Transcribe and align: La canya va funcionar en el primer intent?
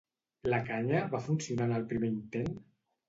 La 0.53 0.59
canya 0.69 1.03
va 1.11 1.21
funcionar 1.27 1.67
en 1.71 1.77
el 1.81 1.85
primer 1.93 2.11
intent? 2.17 2.51